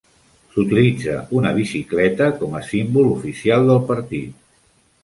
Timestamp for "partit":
3.95-4.47